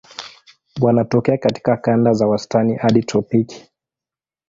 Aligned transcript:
Wanatokea 0.81 1.37
katika 1.37 1.77
kanda 1.77 2.13
za 2.13 2.27
wastani 2.27 2.75
hadi 2.75 3.03
tropiki. 3.03 3.65